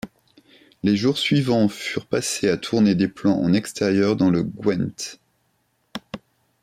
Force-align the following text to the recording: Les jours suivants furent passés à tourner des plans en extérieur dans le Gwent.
Les 0.81 0.97
jours 0.97 1.19
suivants 1.19 1.69
furent 1.69 2.07
passés 2.07 2.49
à 2.49 2.57
tourner 2.57 2.95
des 2.95 3.07
plans 3.07 3.37
en 3.37 3.53
extérieur 3.53 4.15
dans 4.15 4.31
le 4.31 4.41
Gwent. 4.41 5.19